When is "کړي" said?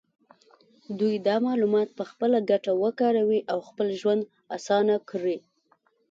5.09-5.37